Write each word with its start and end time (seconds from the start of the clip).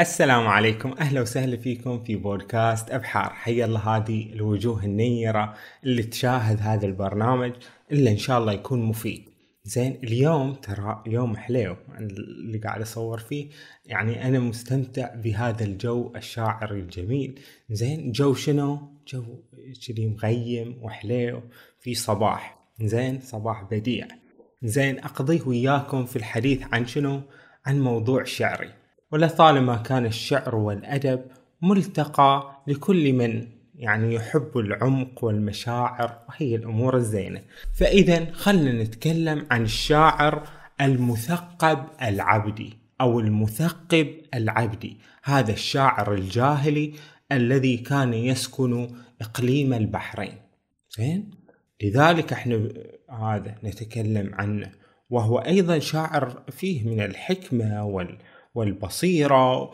السلام 0.00 0.46
عليكم. 0.46 0.92
أهلا 1.00 1.20
وسهلا 1.20 1.56
فيكم 1.56 2.04
في 2.04 2.16
بودكاست 2.16 2.90
أبحار. 2.90 3.32
حيا 3.32 3.64
الله 3.64 3.96
هذه 3.96 4.32
الوجوه 4.32 4.84
النيرة 4.84 5.54
اللي 5.84 6.02
تشاهد 6.02 6.60
هذا 6.60 6.86
البرنامج 6.86 7.52
الا 7.92 8.10
إن 8.10 8.16
شاء 8.16 8.38
الله 8.38 8.52
يكون 8.52 8.82
مفيد. 8.82 9.28
زين 9.64 9.98
اليوم 10.04 10.54
ترى 10.54 11.02
يوم 11.06 11.36
حليو 11.36 11.76
اللي 11.98 12.58
قاعد 12.58 12.80
أصور 12.80 13.18
فيه. 13.18 13.50
يعني 13.86 14.28
أنا 14.28 14.38
مستمتع 14.38 15.14
بهذا 15.14 15.64
الجو 15.64 16.12
الشاعري 16.16 16.80
الجميل. 16.80 17.40
زين 17.70 18.12
جو 18.12 18.34
شنو؟ 18.34 18.78
جو 19.08 19.24
كذي 19.86 20.06
مغيم 20.06 20.78
وحليو 20.82 21.42
في 21.80 21.94
صباح. 21.94 22.58
زين 22.82 23.20
صباح 23.20 23.62
بديع. 23.70 24.08
زين 24.62 24.98
أقضيه 24.98 25.42
وياكم 25.46 26.06
في 26.06 26.16
الحديث 26.16 26.62
عن 26.72 26.86
شنو؟ 26.86 27.20
عن 27.66 27.80
موضوع 27.80 28.24
شعري. 28.24 28.79
ولطالما 29.12 29.76
كان 29.76 30.06
الشعر 30.06 30.54
والأدب 30.54 31.22
ملتقى 31.62 32.62
لكل 32.66 33.12
من 33.12 33.46
يعني 33.74 34.14
يحب 34.14 34.58
العمق 34.58 35.24
والمشاعر 35.24 36.18
وهي 36.28 36.54
الأمور 36.54 36.96
الزينة. 36.96 37.42
فإذا 37.74 38.32
خلنا 38.32 38.82
نتكلم 38.82 39.46
عن 39.50 39.62
الشاعر 39.62 40.48
المثقب 40.80 41.86
العبدي 42.02 42.76
أو 43.00 43.20
المثقب 43.20 44.08
العبدي. 44.34 44.96
هذا 45.22 45.52
الشاعر 45.52 46.14
الجاهلي 46.14 46.92
الذي 47.32 47.76
كان 47.76 48.14
يسكن 48.14 48.90
إقليم 49.20 49.72
البحرين. 49.72 50.34
زين؟ 50.90 51.30
لذلك 51.82 52.32
إحنا 52.32 52.68
هذا 53.10 53.54
نتكلم 53.64 54.34
عنه. 54.34 54.70
وهو 55.10 55.38
أيضا 55.38 55.78
شاعر 55.78 56.42
فيه 56.50 56.88
من 56.88 57.00
الحكمة 57.00 57.84
وال 57.84 58.18
والبصيرة 58.54 59.70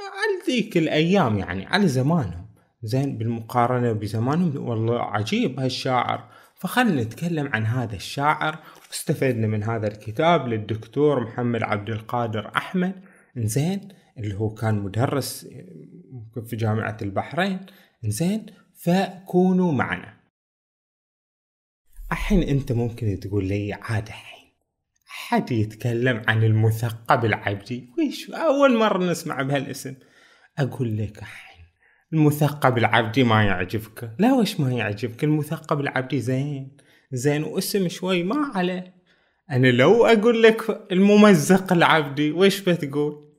على 0.00 0.42
ذيك 0.46 0.76
الأيام 0.76 1.38
يعني 1.38 1.66
على 1.66 1.88
زمانهم. 1.88 2.46
زين 2.82 3.18
بالمقارنة 3.18 3.92
بزمانهم 3.92 4.68
والله 4.68 5.02
عجيب 5.02 5.60
هالشاعر. 5.60 6.28
فخلنا 6.54 7.02
نتكلم 7.02 7.50
عن 7.52 7.66
هذا 7.66 7.96
الشاعر. 7.96 8.58
واستفدنا 8.88 9.46
من 9.46 9.62
هذا 9.62 9.86
الكتاب 9.86 10.48
للدكتور 10.48 11.20
محمد 11.20 11.62
عبد 11.62 11.90
القادر 11.90 12.52
أحمد. 12.56 13.02
زين 13.36 13.88
اللي 14.18 14.34
هو 14.34 14.54
كان 14.54 14.74
مدرس 14.74 15.48
في 16.46 16.56
جامعة 16.56 16.96
البحرين. 17.02 17.66
زين 18.04 18.46
فكونوا 18.74 19.72
معنا. 19.72 20.14
الحين 22.12 22.42
أنت 22.42 22.72
ممكن 22.72 23.20
تقول 23.20 23.44
لي 23.44 23.72
عاد 23.72 24.08
حد 25.16 25.52
يتكلم 25.52 26.22
عن 26.28 26.44
المثقب 26.44 27.24
العبدي 27.24 27.90
ويش؟ 27.98 28.30
أول 28.30 28.76
مرة 28.76 29.10
نسمع 29.10 29.42
بهالاسم. 29.42 29.94
أقول 30.58 30.96
لك 30.96 31.18
الحين 31.18 31.64
المثقب 32.12 32.78
العبدي 32.78 33.24
ما 33.24 33.44
يعجبك؟ 33.44 34.10
لا 34.18 34.32
وش 34.32 34.60
ما 34.60 34.72
يعجبك؟ 34.72 35.24
المثقب 35.24 35.80
العبدي 35.80 36.20
زين. 36.20 36.76
زين 37.12 37.44
واسم 37.44 37.88
شوي 37.88 38.22
ما 38.22 38.52
عليه. 38.54 38.94
أنا 39.50 39.66
لو 39.66 40.06
أقول 40.06 40.42
لك 40.42 40.86
الممزق 40.92 41.72
العبدي 41.72 42.32
ويش 42.32 42.60
بتقول؟ 42.60 43.34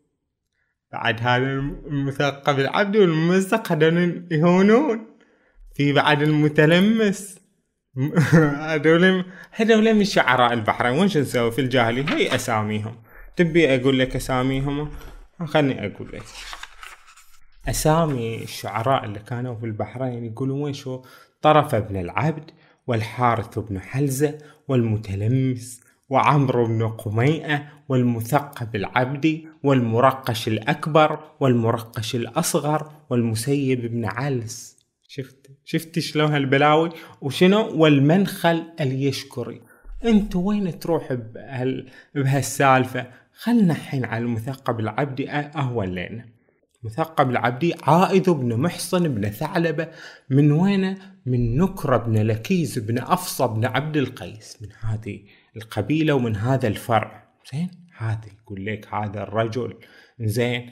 بعد 0.91 1.21
هذا 1.21 1.45
المثقب 1.87 2.59
العبدي 2.59 2.99
والممزق 2.99 3.71
هذول 3.71 4.27
يهونون. 4.31 5.07
في 5.73 5.93
بعد 5.93 6.21
المتلمس. 6.21 7.39
هذول 8.71 9.25
هذول 9.51 9.93
من 9.93 10.03
شعراء 10.03 10.53
البحرين. 10.53 10.99
وش 10.99 11.17
نسوي 11.17 11.51
في 11.51 11.61
الجاهلية؟ 11.61 12.09
هي 12.09 12.35
أساميهم. 12.35 12.95
تبي 13.35 13.75
أقول 13.75 13.99
لك 13.99 14.15
أساميهم؟ 14.15 14.91
خلني 15.45 15.85
أقول 15.85 16.07
لك. 16.13 16.23
أسامي 17.67 18.43
الشعراء 18.43 19.05
اللي 19.05 19.19
كانوا 19.19 19.55
في 19.55 19.65
البحرين 19.65 20.25
يقولون 20.25 20.61
وين 20.61 20.73
شو 20.73 21.03
طرف 21.41 21.75
بن 21.75 21.97
العبد 21.97 22.51
والحارث 22.87 23.59
بن 23.59 23.79
حلزة 23.79 24.37
والمتلمس 24.67 25.81
وعمرو 26.09 26.65
بن 26.65 26.87
قميئة 26.87 27.63
والمثقب 27.89 28.75
العبدي 28.75 29.47
والمرقش 29.63 30.47
الأكبر 30.47 31.19
والمرقش 31.39 32.15
الأصغر 32.15 32.91
والمسيب 33.09 33.81
بن 33.81 34.05
علس. 34.05 34.77
شفت؟ 35.07 35.44
شفت 35.65 35.99
شلون 35.99 36.31
هالبلاوي؟ 36.33 36.89
وشنو؟ 37.21 37.81
والمنخل 37.81 38.63
اليشكري. 38.81 39.61
انت 40.05 40.35
وين 40.35 40.79
تروح 40.79 41.13
بهال 41.13 41.89
بهالسالفة؟ 42.15 43.07
خلنا 43.33 43.73
الحين 43.73 44.05
على 44.05 44.23
المثقب 44.23 44.79
العبدي. 44.79 45.31
اهون 45.31 45.87
لنا 45.87 46.25
مثقب 46.83 47.29
العبدي 47.29 47.73
عائذ 47.83 48.33
بن 48.33 48.55
محصن 48.55 49.07
بن 49.07 49.29
ثعلبة. 49.29 49.87
من 50.29 50.51
وين؟ 50.51 50.97
من 51.25 51.57
نكرة 51.57 51.97
بن 51.97 52.17
لكيز 52.17 52.79
بن 52.79 52.99
أفصى 52.99 53.47
بن 53.47 53.65
عبد 53.65 53.97
القيس. 53.97 54.57
من 54.61 54.69
هذه 54.81 55.19
القبيلة 55.55 56.13
ومن 56.13 56.35
هذا 56.35 56.67
الفرع. 56.67 57.29
زين؟ 57.53 57.69
هذا 57.97 58.25
يقول 58.41 58.65
لك 58.65 58.93
هذا 58.93 59.23
الرجل. 59.23 59.73
زين؟ 60.19 60.71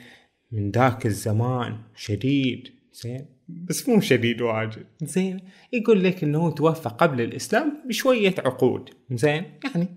من 0.52 0.72
ذاك 0.72 1.06
الزمان 1.06 1.78
شديد. 1.96 2.68
زين؟ 2.94 3.33
بس 3.48 3.90
مو 3.90 4.00
شديد 4.00 4.42
واجد. 4.42 4.86
زين. 5.02 5.40
يقول 5.74 6.04
لك 6.04 6.24
إنه 6.24 6.52
توفى 6.52 6.90
قبل 6.90 7.22
الإسلام 7.22 7.84
بشوية 7.88 8.36
عقود. 8.40 8.90
زين 9.12 9.46
يعني. 9.64 9.88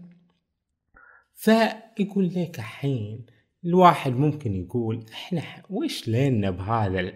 فيقول 1.34 2.34
لك 2.36 2.58
الحين 2.58 3.26
الواحد 3.64 4.12
ممكن 4.12 4.54
يقول 4.54 5.04
إحنا 5.12 5.42
وش 5.70 6.08
لنا 6.08 6.50
بهذا 6.50 7.12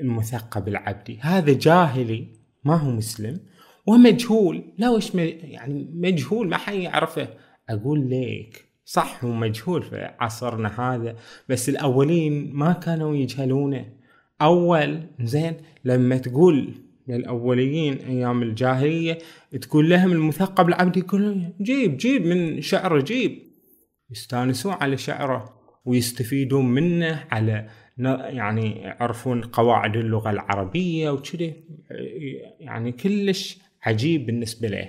المثقب 0.00 0.68
العبدي؟ 0.68 1.18
هذا 1.20 1.52
جاهلي 1.52 2.28
ما 2.64 2.74
هو 2.74 2.90
مسلم 2.90 3.40
ومجهول. 3.86 4.72
لا 4.78 4.90
وش 4.90 5.14
يعني 5.14 5.90
مجهول؟ 5.94 6.48
ما 6.48 6.56
حد 6.56 6.74
يعرفه. 6.74 7.28
أقول 7.68 8.10
لك 8.10 8.64
صح 8.84 9.24
هو 9.24 9.32
مجهول 9.32 9.82
في 9.82 10.10
عصرنا 10.20 10.80
هذا 10.80 11.16
بس 11.48 11.68
الأولين 11.68 12.52
ما 12.52 12.72
كانوا 12.72 13.16
يجهلونه. 13.16 13.99
أول 14.42 15.02
زين 15.20 15.54
لما 15.84 16.18
تقول 16.18 16.74
للأوليين 17.08 17.98
أيام 17.98 18.42
الجاهلية 18.42 19.18
تقول 19.60 19.90
لهم 19.90 20.12
المثقب 20.12 20.68
العبدي 20.68 21.00
يقول 21.00 21.52
جيب 21.60 21.96
جيب 21.96 22.26
من 22.26 22.60
شعره 22.60 23.00
جيب. 23.00 23.38
يستانسون 24.10 24.72
على 24.72 24.96
شعره 24.96 25.60
ويستفيدون 25.84 26.66
منه 26.66 27.24
على 27.30 27.68
يعني 27.98 28.70
يعرفون 28.70 29.42
قواعد 29.42 29.96
اللغة 29.96 30.30
العربية 30.30 31.10
وكذي. 31.10 31.54
يعني 32.60 32.92
كلش 32.92 33.58
عجيب 33.82 34.26
بالنسبة 34.26 34.68
له. 34.68 34.88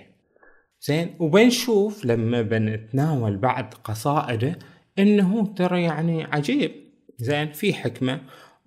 زين 0.82 1.16
وبنشوف 1.20 2.06
لما 2.06 2.42
بنتناول 2.42 3.38
بعد 3.38 3.74
قصائده 3.74 4.60
إنه 5.00 5.54
ترى 5.54 5.84
يعني 5.84 6.24
عجيب. 6.24 6.72
زين 7.18 7.52
في 7.52 7.74
حكمة 7.74 8.22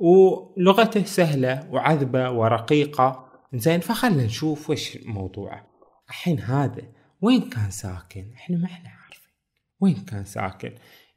ولغته 0.05 1.05
سهلة 1.05 1.69
وعذبة 1.71 2.31
ورقيقة. 2.31 3.29
زين 3.55 3.81
فخلنا 3.81 4.25
نشوف 4.25 4.71
وش 4.71 4.99
موضوعه. 5.07 5.67
الحين 6.09 6.41
هذا 6.41 6.83
وين 7.21 7.41
كان 7.41 7.71
ساكن؟ 7.71 8.33
إحنا 8.35 8.57
ما 8.57 8.65
إحنا 8.65 8.89
عارفين. 8.89 9.33
وين 9.81 9.95
كان 9.95 10.25
ساكن؟ 10.25 10.73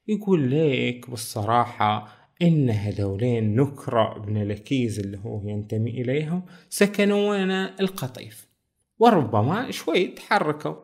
يقول 0.08 0.50
ليك 0.50 1.10
بالصراحة 1.10 2.08
إن 2.42 2.70
هذولين 2.70 3.56
نكرة 3.56 4.20
بن 4.20 4.44
لكيز 4.44 5.00
اللي 5.00 5.20
هو 5.26 5.48
ينتمي 5.48 5.92
إليهم 5.92 6.46
سكنوا 6.70 7.30
وين؟ 7.30 7.52
القطيف. 7.52 8.48
وربما 9.00 9.72
شوي 9.72 10.08
تحركوا. 10.08 10.76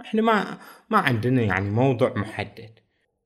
إحنا 0.00 0.22
ما 0.22 0.58
ما 0.90 0.98
عندنا 0.98 1.42
يعني 1.42 1.70
موضوع 1.70 2.12
محدد. 2.16 2.70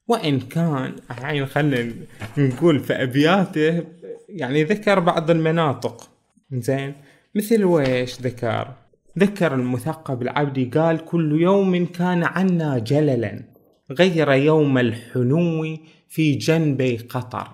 وإن 0.09 0.41
كان 0.41 0.97
الحين 1.11 1.47
خلينا 1.47 1.95
نقول 2.39 2.81
في 2.81 2.93
أبياته 2.93 3.85
يعني 4.29 4.65
ذكر 4.65 5.01
بعض 5.01 5.31
المناطق. 5.31 6.11
زين 6.53 6.95
مثل 7.35 7.65
ويش 7.65 8.21
ذكر؟ 8.21 8.75
ذكر 9.19 9.55
المثقب 9.55 10.23
العبدي 10.23 10.65
قال 10.65 11.05
كل 11.05 11.41
يوم 11.41 11.87
كان 11.87 12.25
عنا 12.25 12.79
جللا 12.79 13.43
غير 13.91 14.33
يوم 14.33 14.79
الحنو 14.79 15.77
في 16.09 16.35
جنبي 16.35 16.97
قطر. 16.97 17.49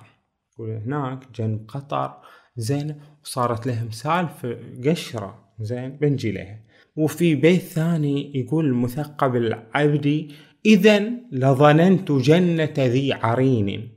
هناك 0.59 1.19
جنب 1.35 1.65
قطر. 1.69 2.15
زين 2.57 2.95
وصارت 3.25 3.67
لهم 3.67 3.91
سالفة 3.91 4.59
قشرة. 4.87 5.39
زين 5.61 5.91
بنجي 5.91 6.33
لها. 6.33 6.59
وفي 6.97 7.35
بيت 7.35 7.61
ثاني 7.61 8.39
يقول 8.39 8.65
المثقب 8.67 9.37
العبدي 9.37 10.35
إذا 10.67 10.99
لظننت 11.33 12.13
جنة 12.13 12.75
ذي 12.79 13.13
عرين. 13.13 13.89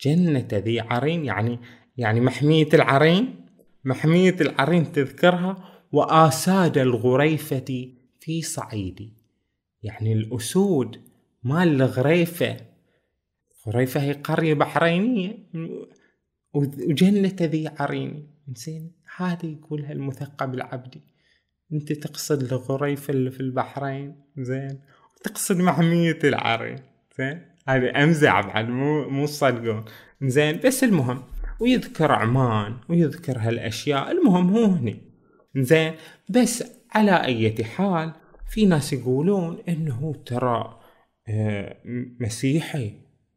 جنة 0.00 0.48
ذي 0.52 0.80
عرين 0.80 1.24
يعني 1.24 1.58
يعني 1.96 2.20
محمية 2.20 2.68
العرين 2.74 3.44
محمية 3.84 4.36
العرين 4.40 4.92
تذكرها 4.92 5.82
وآساد 5.92 6.78
الغريفة 6.78 7.88
في 8.20 8.42
صعيدي. 8.42 9.12
يعني 9.82 10.12
الأسود 10.12 11.00
مال 11.42 11.82
الغريفة 11.82 12.56
غريفة 13.68 14.02
هي 14.02 14.12
قرية 14.12 14.54
بحرينية 14.54 15.38
وجنة 16.54 17.36
ذي 17.40 17.70
عريني 17.78 18.26
زين 18.54 18.92
هذا 19.16 19.46
يقولها 19.46 19.92
المثقب 19.92 20.54
العبدي. 20.54 21.00
أنت 21.72 21.92
تقصد 21.92 22.52
الغريفة 22.52 23.10
اللي 23.10 23.30
في 23.30 23.40
البحرين 23.40 24.14
زين؟ 24.38 24.80
وتقصد 25.16 25.56
محمية 25.56 26.18
العرين 26.24 26.78
زين؟ 27.18 27.42
هذه 27.68 28.02
امزع 28.02 28.40
بعد 28.40 28.68
مو 28.68 29.08
مو 29.08 29.26
تصدقون 29.26 29.84
زين 30.22 30.60
بس 30.64 30.84
المهم. 30.84 31.22
ويذكر 31.60 32.12
عمان 32.12 32.76
ويذكر 32.88 33.38
هالأشياء. 33.38 34.10
المهم 34.10 34.56
هو 34.56 34.64
هني. 34.64 35.02
زين 35.56 35.94
بس 36.28 36.64
على 36.92 37.24
أي 37.24 37.64
حال 37.64 38.12
في 38.50 38.66
ناس 38.66 38.92
يقولون 38.92 39.58
إنه 39.68 40.14
ترى 40.26 40.80
آه، 41.28 41.76
مسيحي 42.20 42.92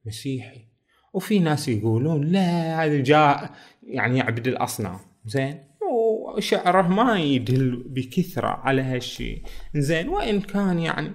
مسيحي. 0.06 0.68
وفي 1.14 1.40
ناس 1.40 1.68
يقولون 1.68 2.22
لا 2.26 2.84
هذا 2.84 3.04
جاء 3.04 3.52
يعني 3.84 4.18
يعبد 4.18 4.48
الأصنام. 4.48 5.00
زين 5.26 5.64
وشعره 5.92 6.88
ما 6.88 7.20
يدل 7.20 7.84
بكثرة 7.90 8.48
على 8.48 8.82
هالشي 8.82 9.44
زين 9.76 10.10
وإن 10.10 10.42
كان 10.42 10.80
يعني 10.80 11.12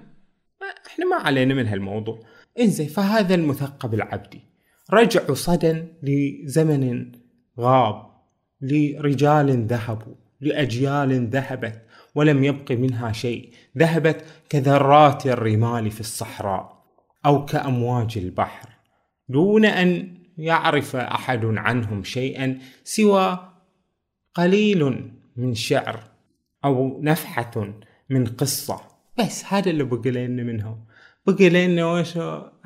إحنا 0.87 1.05
ما 1.05 1.15
علينا 1.15 1.53
من 1.53 1.67
هالموضوع. 1.67 2.19
إنزين 2.59 2.87
فهذا 2.87 3.35
المثقب 3.35 3.93
العبدي. 3.93 4.52
رجعوا 4.91 5.35
صدى 5.35 5.83
لزمن 6.03 7.11
غاب 7.59 8.13
لرجال 8.61 9.65
ذهبوا 9.67 10.15
لأجيال 10.41 11.29
ذهبت 11.29 11.81
ولم 12.15 12.43
يبق 12.43 12.71
منها 12.71 13.11
شيء. 13.11 13.53
ذهبت 13.77 14.25
كذرات 14.49 15.27
الرمال 15.27 15.91
في 15.91 15.99
الصحراء 15.99 16.83
أو 17.25 17.45
كأمواج 17.45 18.17
البحر. 18.17 18.69
دون 19.29 19.65
أن 19.65 20.17
يعرف 20.37 20.95
أحد 20.95 21.45
عنهم 21.45 22.03
شيئا 22.03 22.59
سوى 22.83 23.49
قليل 24.33 25.11
من 25.35 25.53
شعر 25.53 26.03
أو 26.65 27.01
نفحة 27.01 27.73
من 28.09 28.25
قصة. 28.25 28.81
بس 29.19 29.45
هذا 29.45 29.69
اللي 29.69 29.83
بقي 29.83 30.11
لنا 30.11 30.43
منهم. 30.43 30.85
بقي 31.27 31.49
لنا 31.49 31.93
وش 31.93 32.17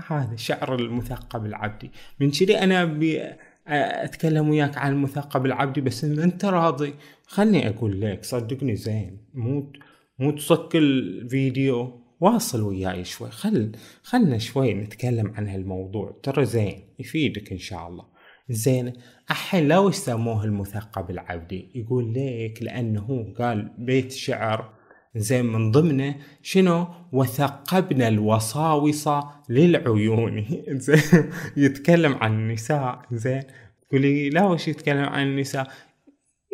هذا 0.07 0.35
شعر 0.35 0.75
المثقب 0.75 1.45
العبدي. 1.45 1.91
من 2.19 2.31
كذي 2.31 2.57
أنا 2.57 2.83
أبي 2.83 3.21
أتكلم 3.67 4.49
وياك 4.49 4.77
عن 4.77 4.91
المثقب 4.91 5.45
العبدي 5.45 5.81
بس 5.81 6.03
إن 6.03 6.19
أنت 6.19 6.45
راضي 6.45 6.93
خلني 7.27 7.69
أقول 7.69 8.01
لك 8.01 8.25
صدقني 8.25 8.75
زين 8.75 9.17
مو 9.33 9.71
مو 10.19 10.31
تصك 10.31 10.75
الفيديو 10.75 12.01
واصل 12.19 12.61
وياي 12.61 13.03
شوي. 13.03 13.31
خل 13.31 13.71
خلنا 14.03 14.37
شوي 14.37 14.73
نتكلم 14.73 15.33
عن 15.35 15.47
هالموضوع. 15.47 16.19
ترى 16.23 16.45
زين 16.45 16.83
يفيدك 16.99 17.51
إن 17.51 17.57
شاء 17.57 17.87
الله. 17.87 18.05
زين 18.49 18.93
الحين 19.31 19.67
لو 19.67 19.91
سموه 19.91 20.43
المثقب 20.43 21.09
العبدي؟ 21.09 21.71
يقول 21.75 22.13
ليك 22.13 22.63
لأنه 22.63 23.01
هو 23.01 23.33
قال 23.33 23.71
بيت 23.77 24.11
شعر 24.11 24.76
زين 25.19 25.45
من 25.45 25.71
ضمنه 25.71 26.15
شنو؟ 26.41 26.87
وثقبنا 27.11 28.07
الوصاوصة 28.07 29.29
للعيون. 29.49 30.45
زين 30.85 31.31
يتكلم 31.57 32.15
عن 32.15 32.33
النساء. 32.33 33.01
زين 33.11 33.43
تقولي 33.89 34.29
لا 34.29 34.43
وش 34.43 34.67
يتكلم 34.67 35.05
عن 35.05 35.27
النساء؟ 35.27 35.67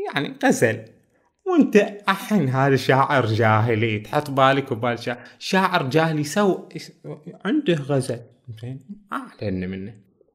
يعني 0.07 0.33
غزل. 0.45 0.86
وانت 1.45 1.75
الحين 2.10 2.50
هذا 2.50 2.75
شاعر 2.75 3.25
جاهلي 3.25 4.00
تحط 4.00 4.31
بالك 4.31 4.71
وبال 4.71 5.00
شاعر, 5.00 5.19
شاعر 5.39 5.89
جاهلي 5.89 6.24
سو 6.24 6.60
عنده 7.45 7.74
غزل. 7.74 8.19
زين 8.62 8.80
ما 9.12 9.18
علينا 9.42 9.68
منه. 9.68 9.94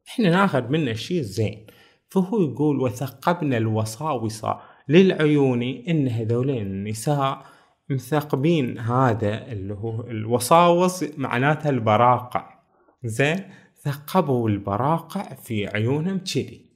إحنا 0.08 0.30
ناخذ 0.30 0.68
منه 0.68 0.90
الشيء 0.90 1.20
الزين 1.20 1.66
فهو 2.08 2.42
يقول 2.42 2.80
وثقبنا 2.80 3.56
الوصاوص 3.56 4.44
للعيون 4.88 5.62
إن 5.62 6.08
هذولين 6.08 6.66
النساء 6.66 7.46
مثقبين 7.90 8.78
هذا 8.78 9.52
اللي 9.52 9.74
هو 9.74 10.00
الوصاوص 10.00 11.04
معناتها 11.16 11.70
البراقع. 11.70 12.58
زين؟ 13.04 13.44
ثقبوا 13.82 14.48
البراقع 14.48 15.34
في 15.34 15.66
عيونهم 15.66 16.18
كذي. 16.18 16.68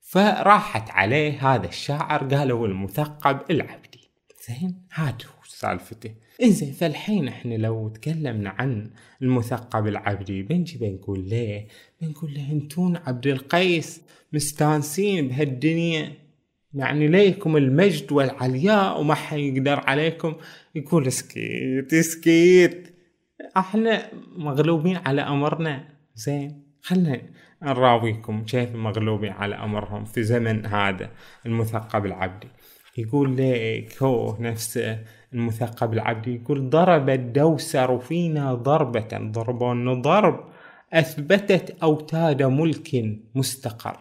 فراحت 0.00 0.90
عليه 0.90 1.54
هذا 1.54 1.66
الشاعر 1.66 2.34
قالوا 2.34 2.66
المثقب 2.66 3.50
العبدي. 3.50 4.10
زين؟ 4.48 4.86
هذا 4.92 5.10
هو 5.10 5.44
سالفته. 5.44 6.14
إنزين 6.42 6.72
فالحين 6.72 7.28
إحنا 7.28 7.54
لو 7.54 7.88
تكلمنا 7.88 8.50
عن 8.50 8.90
المثقب 9.22 9.86
العبدي 9.86 10.42
بنجي 10.42 10.78
بنقول 10.78 11.28
ليه؟ 11.28 11.68
بنقول 12.00 12.34
له 12.34 12.52
أنتون 12.52 12.96
عبد 12.96 13.26
القيس 13.26 14.02
مستانسين 14.32 15.28
بهالدنيا؟ 15.28 16.12
يعني 16.76 17.08
ليكم 17.08 17.56
المجد 17.56 18.12
والعلياء 18.12 19.00
وما 19.00 19.14
حد 19.14 19.36
يقدر 19.36 19.80
عليكم. 19.80 20.34
يقول 20.74 21.12
سكيت 21.12 21.94
سكيت 21.94 22.94
إحنا 23.56 24.02
مغلوبين 24.36 24.96
على 24.96 25.22
أمرنا. 25.22 25.84
زين 26.14 26.62
خلنا 26.82 27.20
نراويكم 27.62 28.44
كيف 28.44 28.74
مغلوبين 28.74 29.32
على 29.32 29.54
أمرهم 29.54 30.04
في 30.04 30.22
زمن 30.22 30.66
هذا 30.66 31.10
المثقب 31.46 32.06
العبدي. 32.06 32.48
يقول 32.98 33.36
ليك 33.36 34.02
هو 34.02 34.36
نفسه 34.40 34.98
المثقب 35.34 35.92
العبدي 35.92 36.34
يقول 36.34 36.70
ضرب 36.70 37.10
الدوسر 37.10 37.98
فينا 37.98 38.54
ضربة 38.54 39.08
ضربون 39.12 40.02
ضرب. 40.02 40.44
أثبتت 40.92 41.76
أوتاد 41.82 42.42
ملك 42.42 43.18
مستقر. 43.34 43.96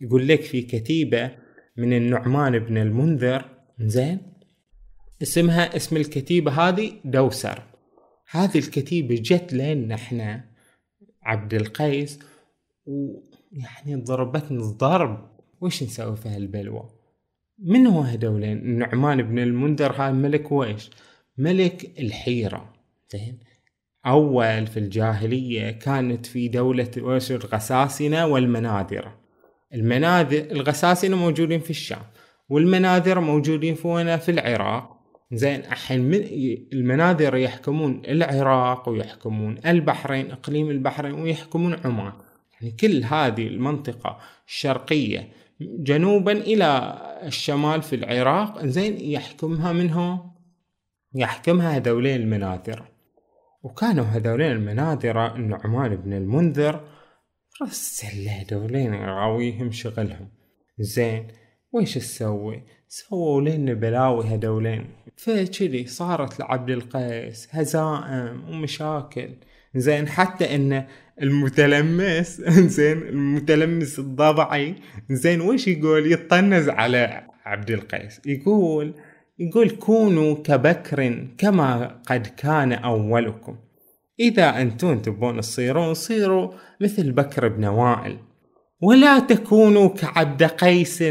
يقول 0.00 0.28
لك 0.28 0.42
في 0.42 0.62
كتيبة 0.62 1.47
من 1.78 1.92
النعمان 1.92 2.58
بن 2.58 2.78
المنذر. 2.78 3.44
زين. 3.80 4.18
اسمها 5.22 5.76
اسم 5.76 5.96
الكتيبة 5.96 6.52
هذه 6.52 6.92
دوسر. 7.04 7.62
هذه 8.30 8.58
الكتيبة 8.58 9.14
جت 9.14 9.52
لنا 9.52 9.94
إحنا 9.94 10.44
عبد 11.22 11.54
القيس 11.54 12.18
ويعني 12.86 13.94
ضربتني 13.94 14.58
الضرب 14.58 15.30
وش 15.60 15.82
نسوي 15.82 16.16
في 16.16 16.28
هالبلوى؟ 16.28 16.90
من 17.58 17.86
هو 17.86 18.00
هذولين 18.00 18.58
النعمان 18.58 19.22
بن 19.22 19.38
المنذر 19.38 19.92
هذا 19.92 20.12
ملك 20.12 20.52
ويش 20.52 20.90
ملك 21.38 22.00
الحيرة. 22.00 22.72
زين. 23.12 23.38
أول 24.06 24.66
في 24.66 24.76
الجاهلية 24.76 25.70
كانت 25.70 26.26
في 26.26 26.48
دولة 26.48 26.90
ويش 26.98 27.32
الغساسنة 27.32 28.26
والمناذرة 28.26 29.27
المناذر 29.74 30.38
الغساسنة 30.50 31.16
موجودين 31.16 31.60
في 31.60 31.70
الشام 31.70 32.02
والمناذر 32.48 33.20
موجودين 33.20 33.74
فينا 33.74 34.16
في 34.16 34.30
العراق. 34.30 34.98
زين 35.32 35.60
الحين 35.60 36.00
من 36.00 36.14
المناذر 36.72 37.36
يحكمون 37.36 38.02
العراق 38.08 38.88
ويحكمون 38.88 39.58
البحرين 39.66 40.30
إقليم 40.30 40.70
البحرين 40.70 41.14
ويحكمون 41.14 41.76
عمان. 41.84 42.12
يعني 42.60 42.72
كل 42.80 43.04
هذه 43.04 43.46
المنطقة 43.46 44.18
الشرقية 44.46 45.28
جنوبا 45.60 46.32
إلى 46.32 46.98
الشمال 47.22 47.82
في 47.82 47.96
العراق 47.96 48.66
زين 48.66 49.00
يحكمها 49.00 49.72
منه 49.72 50.24
يحكمها 51.14 51.76
هذولين 51.76 52.20
المناذرة 52.20 52.88
وكانوا 53.62 54.04
هذولين 54.04 54.52
المناذرة 54.52 55.36
النعمان 55.36 55.96
بن 55.96 56.12
المنذر 56.12 56.84
رسل 57.62 58.28
هذولين 58.28 58.94
يراويهم 58.94 59.70
شغلهم. 59.72 60.28
زين 60.78 61.26
ويش 61.72 61.94
تسوي؟ 61.94 62.62
سووا 62.88 63.40
لنا 63.40 63.74
بلاوي 63.74 64.24
هذولين 64.24 64.86
فكذي 65.16 65.86
صارت 65.86 66.40
لعبد 66.40 66.70
القيس 66.70 67.48
هزائم 67.50 68.44
ومشاكل. 68.48 69.30
زين 69.74 70.08
حتى 70.08 70.54
إن 70.54 70.84
المتلمس 71.22 72.40
زين 72.78 72.98
المتلمس 72.98 73.98
الضبعي 73.98 74.74
زين 75.10 75.40
وش 75.40 75.68
يقول؟ 75.68 76.12
يطنز 76.12 76.68
على 76.68 77.26
عبد 77.44 77.70
القيس. 77.70 78.20
يقول 78.26 78.94
يقول 79.38 79.70
كونوا 79.70 80.34
كبكر 80.34 81.26
كما 81.38 82.00
قد 82.06 82.26
كان 82.26 82.72
أولكم. 82.72 83.56
إذا 84.20 84.62
أنتم 84.62 84.98
تبون 84.98 85.40
تصيرون 85.40 85.94
صيروا 85.94 86.52
مثل 86.80 87.12
بكر 87.12 87.48
بن 87.48 87.64
وائل. 87.64 88.18
ولا 88.82 89.18
تكونوا 89.18 89.88
كعبد 89.88 90.42
قيس 90.42 91.04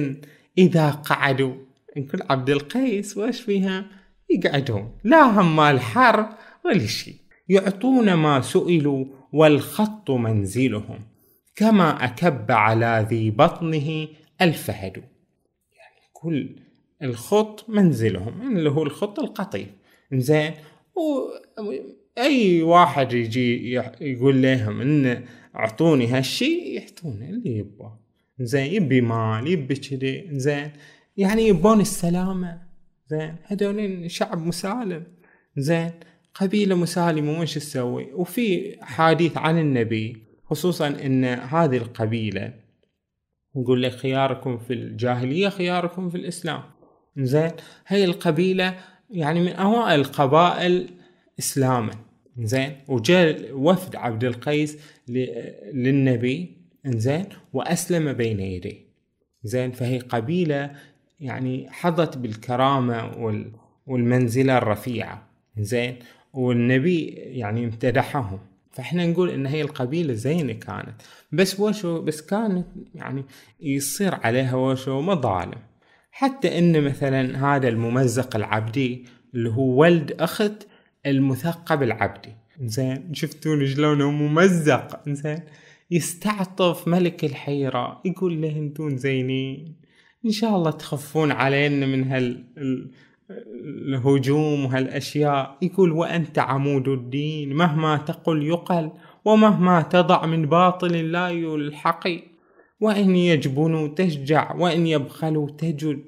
إذا 0.58 0.90
قعدوا. 0.90 1.56
نقول 1.98 2.22
عبد 2.30 2.50
القيس 2.50 3.18
وش 3.18 3.42
فيها؟ 3.42 3.86
يقعدون. 4.30 4.92
لا 5.04 5.22
هم 5.22 5.60
الحر 5.60 6.30
ولا 6.66 6.88
شيء. 6.88 7.16
يعطون 7.50 8.14
ما 8.14 8.42
سئلوا 8.42 9.06
والخط 9.34 10.12
منزلهم. 10.12 11.00
كما 11.56 12.04
أكب 12.04 12.52
على 12.52 13.06
ذي 13.10 13.32
بطنه 13.32 14.08
الفهد. 14.42 14.98
يعني 14.98 16.02
كل 16.14 16.56
الخط 17.02 17.70
منزلهم. 17.70 18.58
اللي 18.58 18.70
هو 18.70 18.84
الخط 18.84 19.20
القطيف. 19.20 19.68
زين 20.14 20.54
أي 22.18 22.62
واحد 22.62 23.14
يجي 23.14 23.74
يقول 24.02 24.42
لهم 24.42 24.82
إن 24.82 25.24
أعطوني 25.56 26.08
هالشي 26.08 26.74
يعطونه 26.74 27.30
اللي 27.30 27.58
يبغاه 27.58 28.00
زين 28.40 28.74
يبي 28.74 29.02
مال 29.02 29.48
يبي 29.48 29.76
كذي. 29.76 30.28
زين 30.32 30.72
يعني 31.18 31.48
يبون 31.48 31.82
السلامة. 31.82 32.62
زين 33.08 33.36
هذول 33.44 34.12
شعب 34.12 34.48
مسالم. 34.48 35.04
زين 35.58 35.92
قبيلة 36.36 36.76
مسالمة 36.76 37.40
وش 37.40 37.56
تسوي؟ 37.56 38.14
وفي 38.14 38.78
حديث 38.82 39.38
عن 39.38 39.60
النبي 39.60 40.18
خصوصا 40.46 40.88
إن 40.88 41.26
هذه 41.26 41.78
القبيلة 41.78 42.54
يقول 43.56 43.84
لك 43.84 43.92
خياركم 43.92 44.58
في 44.58 44.74
الجاهلية 44.74 45.50
خياركم 45.50 46.10
في 46.10 46.18
الإسلام. 46.18 46.62
زين 47.18 47.52
هي 47.88 48.06
القبيلة 48.06 48.76
يعني 49.10 49.40
من 49.40 49.52
أوائل 49.52 50.00
القبائل 50.00 50.90
إسلاما. 51.40 52.07
زين 52.40 52.76
وجاء 52.88 53.52
وفد 53.54 53.96
عبد 53.96 54.24
القيس 54.24 54.78
للنبي 55.74 56.52
زين 56.86 57.26
وأسلم 57.54 58.14
بين 58.14 58.40
يديه. 58.40 58.88
زين 59.44 59.72
فهي 59.72 60.00
قبيلة 60.00 60.72
يعني 61.20 61.68
حظت 61.70 62.18
بالكرامة 62.18 63.12
والمنزلة 63.88 64.58
الرفيعة. 64.58 65.28
زين 65.58 65.96
والنبي 66.34 67.06
يعني 67.16 67.66
امتدحهم. 67.66 68.40
فإحنا 68.72 69.06
نقول 69.06 69.30
إن 69.30 69.46
هي 69.46 69.62
القبيلة 69.62 70.14
زينة 70.14 70.54
كانت. 70.54 71.02
بس 71.32 71.60
وشو 71.60 72.02
بس 72.02 72.22
كانت 72.22 72.68
يعني 72.96 73.26
يصير 73.62 74.16
عليها 74.16 74.56
وشو 74.56 75.02
مظالم 75.02 75.58
حتى 76.12 76.60
إن 76.60 76.84
مثلا 76.84 77.46
هذا 77.56 77.68
الممزق 77.68 78.36
العبدي 78.36 79.06
اللي 79.34 79.50
هو 79.50 79.82
ولد 79.82 80.12
أخت 80.20 80.68
المثقب 81.06 81.84
العبدي. 81.84 82.36
زين 82.62 83.14
شفتون 83.14 83.68
شلونه 83.68 84.12
ممزق. 84.12 85.10
زين 85.10 85.40
يستعطف 85.92 86.88
ملك 86.88 87.26
الحيرة 87.26 88.02
يقول 88.06 88.42
له 88.42 88.50
أنتون 88.50 88.98
زينين. 88.98 89.76
إن 90.26 90.32
شاء 90.32 90.56
الله 90.56 90.72
تخفون 90.72 91.32
علينا 91.32 91.86
من 91.86 92.04
هال 92.04 92.44
الهجوم 93.88 94.66
وهالأشياء. 94.66 95.58
يقول 95.62 95.92
وأنت 95.92 96.40
عمود 96.40 96.88
الدين. 96.88 97.54
مهما 97.54 97.98
تقل 97.98 98.44
يقل 98.44 98.92
ومهما 99.26 99.82
تضع 99.82 100.26
من 100.26 100.46
باطل 100.46 101.12
لا 101.12 101.30
يلحقي. 101.30 102.20
وإن 102.80 103.16
يجبنوا 103.16 103.88
تشجع 103.88 104.56
وإن 104.56 104.88
يبخلوا 104.88 105.50
تجد. 105.50 106.04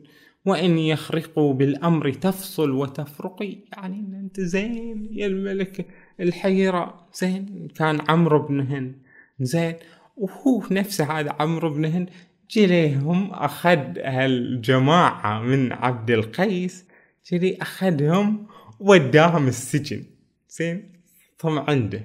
وإن 0.46 0.78
يخرقوا 0.78 1.54
بالأمر 1.54 2.14
تفصل 2.14 2.72
وتفرقي 2.72 3.58
يعني 3.74 3.98
أنت 3.98 4.40
زين 4.40 5.10
يا 5.12 5.28
الملك 5.28 5.86
الحيرة. 6.20 7.08
زين 7.14 7.68
كان 7.76 8.02
عمرو 8.10 8.48
بن 8.48 8.60
هند. 8.62 8.96
زين 9.40 9.76
وهو 10.18 10.64
نفسه 10.72 11.20
هذا 11.20 11.36
عمرو 11.40 11.70
بن 11.70 11.86
هند. 11.86 12.10
جليهم 12.52 13.32
أخذ 13.32 14.00
هالجماعة 14.00 15.42
من 15.42 15.74
عبد 15.74 16.12
القيس. 16.12 16.86
جري 17.32 17.58
أخذهم 17.62 18.48
وداهم 18.80 19.48
السجن. 19.48 20.04
زين 20.50 20.92
طم 21.40 21.60
عنده. 21.60 22.04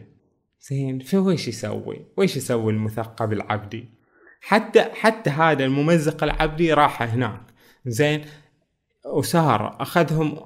زين 0.61 0.99
فويش 0.99 1.49
يسوي؟ 1.49 2.01
ويش 2.17 2.37
يسوي 2.37 2.73
المثقب 2.73 3.33
العبدي؟ 3.33 3.85
حتى 4.41 4.83
حتى 4.83 5.31
هذا 5.31 5.65
الممزق 5.65 6.25
العبدي 6.25 6.73
راح 6.73 7.03
هناك. 7.03 7.54
زين 7.87 8.25
أسارة 9.07 9.77
أخذهم 9.81 10.37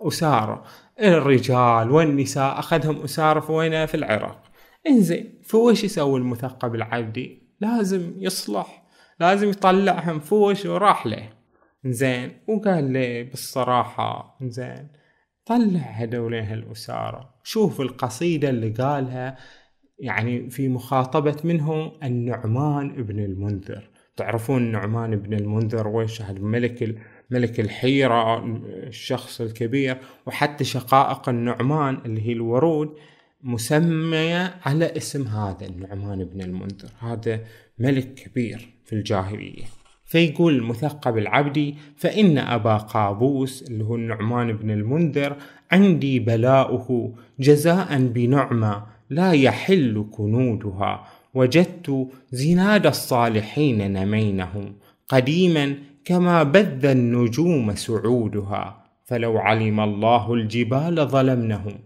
أسارة. 0.00 0.64
الرجال 1.00 1.90
والنساء 1.90 2.58
أخذهم 2.58 3.02
أسارة 3.02 3.40
في 3.40 3.52
وين 3.52 3.86
في 3.86 3.94
العراق. 3.94 4.42
إنزين 4.86 5.40
فوش 5.44 5.84
يسوي 5.84 6.18
المثقب 6.18 6.74
العبدي؟ 6.74 7.42
لازم 7.60 8.12
يصلح 8.16 8.82
لازم 9.20 9.48
يطلعهم 9.48 10.20
فوش 10.20 10.66
وراح 10.66 11.06
له. 11.06 11.28
زين 11.84 12.32
وقال 12.48 12.92
لي 12.92 13.24
بالصراحة 13.24 14.38
زين 14.42 14.88
طلع 15.46 15.80
هذولين 15.80 16.44
هالأسارة 16.44 17.34
شوف 17.42 17.80
القصيدة 17.80 18.50
اللي 18.50 18.70
قالها 18.70 19.36
يعني 19.98 20.50
في 20.50 20.68
مخاطبة 20.68 21.36
منه 21.44 21.92
النعمان 22.02 22.90
ابن 22.90 23.18
المنذر. 23.18 23.90
تعرفون 24.18 24.62
نعمان 24.72 25.16
بن 25.16 25.34
المنذر 25.34 25.88
ويش 25.88 26.22
هذا 26.22 26.38
الملك 26.38 26.96
ملك 27.30 27.60
الحيرة 27.60 28.44
الشخص 28.66 29.40
الكبير 29.40 29.98
وحتى 30.26 30.64
شقائق 30.64 31.28
النعمان 31.28 31.98
اللي 32.04 32.28
هي 32.28 32.32
الورود 32.32 32.94
مسمية 33.42 34.54
على 34.64 34.96
اسم 34.96 35.26
هذا 35.26 35.66
النعمان 35.66 36.24
بن 36.24 36.40
المنذر. 36.40 36.90
هذا 36.98 37.40
ملك 37.78 38.14
كبير 38.14 38.68
في 38.84 38.92
الجاهلية. 38.92 39.64
فيقول 40.04 40.54
المثقب 40.54 41.18
العبدي 41.18 41.74
فإن 41.96 42.38
أبا 42.38 42.76
قابوس 42.76 43.62
اللي 43.62 43.84
هو 43.84 43.94
النعمان 43.94 44.52
بن 44.52 44.70
المنذر 44.70 45.36
عندي 45.72 46.18
بلاؤه 46.18 47.14
جزاء 47.40 47.98
بنعمة 47.98 48.86
لا 49.10 49.32
يحل 49.32 50.06
كنودها 50.10 51.06
وجدت 51.38 51.86
زناد 52.30 52.86
الصالحين 52.86 53.92
نمينهم 53.92 54.66
قديما 55.08 55.64
كما 56.04 56.42
بذ 56.42 56.84
النجوم 56.86 57.74
سعودها 57.74 58.64
فلو 59.04 59.38
علم 59.38 59.80
الله 59.80 60.34
الجبال 60.34 61.06
ظلمنهم. 61.06 61.78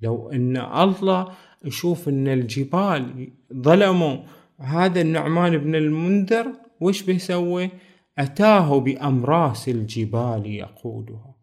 لو 0.00 0.30
أن 0.30 0.56
الله 0.56 1.28
يشوف 1.64 2.08
أن 2.08 2.28
الجبال 2.28 3.32
ظلموا. 3.54 4.16
هذا 4.60 5.00
النعمان 5.00 5.58
بن 5.58 5.74
المنذر 5.74 6.46
وش 6.80 7.02
بيسوي؟ 7.02 7.70
أتاه 8.18 8.80
بأمراس 8.80 9.68
الجبال 9.68 10.46
يقودها. 10.46 11.34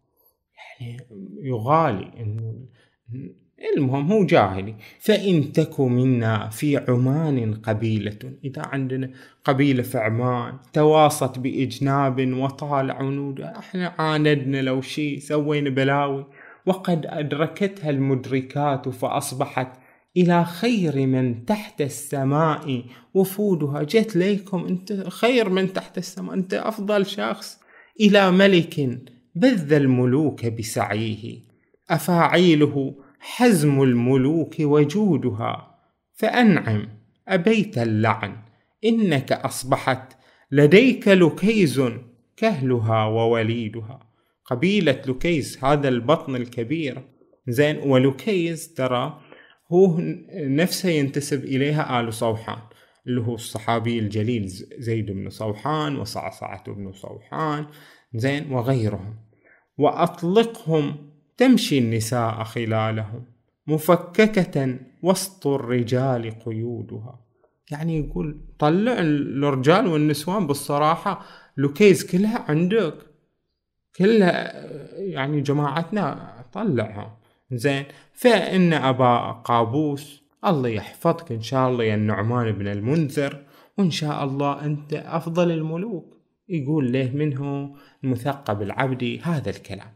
يعني 0.80 0.98
يغالي 1.42 2.10
إنه 2.20 2.54
المهم 3.76 4.12
هو 4.12 4.26
جاهلي. 4.26 4.74
فإن 5.00 5.52
تك 5.52 5.80
منا 5.80 6.48
في 6.48 6.76
عمان 6.76 7.54
قبيلة 7.54 8.18
إذا 8.44 8.62
عندنا 8.66 9.10
قبيلة 9.44 9.82
في 9.82 9.98
عمان 9.98 10.58
تواصت 10.72 11.38
بإجناب 11.38 12.32
وطال 12.32 12.90
عنودها 12.90 13.58
إحنا 13.58 13.94
عاندنا 13.98 14.62
لو 14.62 14.80
شي 14.80 15.20
سوينا 15.20 15.70
بلاوي. 15.70 16.26
وقد 16.66 17.06
أدركتها 17.06 17.90
المدركات 17.90 18.88
فأصبحت 18.88 19.68
إلى 20.16 20.44
خير 20.44 21.06
من 21.06 21.44
تحت 21.44 21.80
السماء. 21.80 22.84
وفودها 23.14 23.82
جت 23.82 24.16
ليكم 24.16 24.66
أنت 24.66 24.92
خير 25.08 25.48
من 25.48 25.72
تحت 25.72 25.98
السماء. 25.98 26.34
أنت 26.34 26.54
أفضل 26.54 27.06
شخص 27.06 27.60
إلى 28.00 28.30
ملك 28.30 29.00
بذ 29.34 29.72
الملوك 29.72 30.46
بسعيه. 30.46 31.38
أفاعيله 31.90 32.94
حزم 33.34 33.82
الملوك 33.82 34.54
وجودها. 34.60 35.78
فأنعم 36.14 36.88
أبيت 37.28 37.78
اللعن 37.78 38.36
إنك 38.84 39.32
أصبحت 39.32 40.16
لديك 40.50 41.08
لكيز 41.08 41.82
كهلها 42.36 43.04
ووليدها. 43.04 44.00
قبيلة 44.44 45.02
لكيز 45.06 45.64
هذا 45.64 45.88
البطن 45.88 46.36
الكبير. 46.36 47.02
زين 47.48 47.76
ولكيز 47.90 48.74
ترى 48.74 49.20
هو 49.72 49.96
نفسه 50.34 50.88
ينتسب 50.88 51.44
إليها 51.44 52.00
آل 52.00 52.14
صوحان 52.14 52.62
اللي 53.06 53.20
هو 53.20 53.34
الصحابي 53.34 53.98
الجليل 53.98 54.48
زيد 54.78 55.10
بن 55.10 55.30
صوحان 55.30 55.96
وصعصعة 55.96 56.72
بن 56.72 56.92
صوحان 56.92 57.66
زين 58.14 58.52
وغيرهم. 58.52 59.16
وأطلقهم 59.78 61.15
تمشي 61.36 61.78
النساء 61.78 62.44
خلالهم 62.44 63.24
مفككة 63.66 64.78
وسط 65.02 65.46
الرجال 65.46 66.30
قيودها. 66.30 67.20
يعني 67.70 67.98
يقول 67.98 68.40
طلع 68.58 68.92
الرجال 68.98 69.86
والنسوان 69.86 70.46
بالصراحة 70.46 71.22
لوكيز 71.56 72.06
كلها 72.10 72.44
عندك. 72.48 72.94
كلها 73.96 74.66
يعني 74.96 75.40
جماعتنا 75.40 76.32
طلعها. 76.52 77.18
زين 77.52 77.84
فإن 78.12 78.72
أبا 78.72 79.30
قابوس 79.30 80.22
الله 80.46 80.68
يحفظك 80.68 81.32
إن 81.32 81.42
شاء 81.42 81.68
الله 81.68 81.84
يا 81.84 81.94
النعمان 81.94 82.52
بن 82.52 82.68
المنذر 82.68 83.44
وإن 83.78 83.90
شاء 83.90 84.24
الله 84.24 84.64
أنت 84.64 84.92
أفضل 84.94 85.50
الملوك. 85.50 86.16
يقول 86.48 86.92
له 86.92 87.10
منه 87.14 87.74
المثقب 88.04 88.62
العبدي 88.62 89.20
هذا 89.20 89.50
الكلام. 89.50 89.92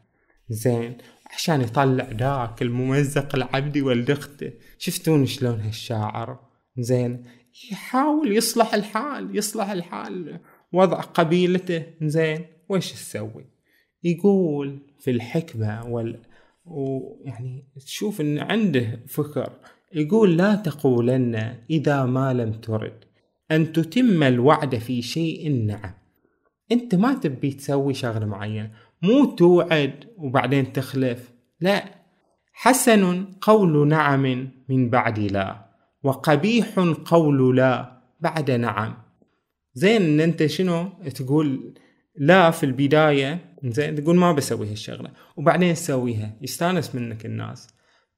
زين 0.49 0.99
عشان 1.35 1.61
يطلع 1.61 2.09
ذاك 2.13 2.63
الممزق 2.63 3.35
العبدي 3.35 3.83
ولد 3.83 4.11
اخته 4.11 4.53
شفتون 4.79 5.27
شلون 5.27 5.61
هالشاعر؟ 5.61 6.39
زين. 6.79 7.25
يحاول 7.73 8.37
يصلح 8.37 8.75
الحال 8.75 9.37
يصلح 9.37 9.71
الحال 9.71 10.41
وضع 10.73 11.01
قبيلته. 11.01 11.87
زين. 12.03 12.47
وش 12.69 12.93
تسوي 12.93 13.45
يقول 14.05 14.79
في 14.99 15.11
الحكمة 15.11 15.87
وال 15.87 16.23
ويعني 16.65 17.65
تشوف 17.87 18.21
إن 18.21 18.39
عنده 18.39 19.01
فكر. 19.09 19.53
يقول 19.93 20.37
لا 20.37 20.55
تقولن 20.55 21.57
إذا 21.71 22.05
ما 22.05 22.33
لم 22.33 22.53
ترد. 22.53 23.05
أن 23.51 23.73
تتم 23.73 24.23
الوعد 24.23 24.79
في 24.79 25.03
شيء 25.03 25.53
نعم. 25.67 25.95
أنت 26.73 26.95
ما 26.95 27.15
تبي 27.15 27.53
تسوي 27.53 27.95
شغلة 27.95 28.27
معينة. 28.27 28.71
مو 29.03 29.25
توعد 29.25 30.05
وبعدين 30.17 30.73
تخلف 30.73 31.31
لا. 31.61 31.85
حسن 32.53 33.25
قول 33.41 33.89
نعم 33.89 34.53
من 34.69 34.91
بعد 34.91 35.19
لا 35.19 35.71
وقبيح 36.03 36.79
قول 37.05 37.57
لا 37.57 38.03
بعد 38.21 38.51
نعم. 38.51 38.95
زين 39.75 40.03
ان 40.03 40.21
انت 40.21 40.47
شنو 40.47 40.89
تقول 41.15 41.75
لا 42.17 42.51
في 42.51 42.67
البداية؟ 42.67 43.57
زين 43.65 43.95
تقول 43.95 44.17
ما 44.17 44.33
بسوي 44.33 44.71
هالشغلة. 44.71 45.11
وبعدين 45.37 45.75
تسويها 45.75 46.37
يستانس 46.43 46.95
منك 46.95 47.27
الناس. 47.27 47.69